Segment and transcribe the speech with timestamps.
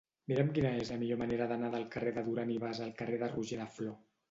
[0.31, 3.23] Mira'm quina és la millor manera d'anar del carrer de Duran i Bas al carrer
[3.27, 3.97] de Roger de Flor.